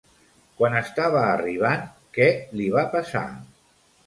Quan 0.61 0.77
estava 0.79 1.19
arribant, 1.33 1.83
què 2.19 2.27
li 2.61 2.71
va 2.79 2.87
passar? 2.97 3.25